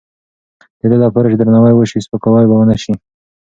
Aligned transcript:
د 0.79 0.81
دې 0.91 0.97
لپاره 1.03 1.29
چې 1.31 1.37
درناوی 1.37 1.73
وشي، 1.75 1.99
سپکاوی 2.05 2.45
به 2.49 2.55
ونه 2.57 2.75
شي. 2.83 2.93